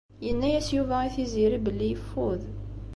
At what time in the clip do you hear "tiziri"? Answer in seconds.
1.15-1.59